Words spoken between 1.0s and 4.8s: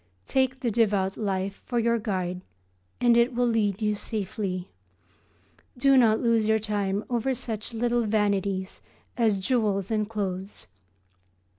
Life for your guide and it will lead you safely.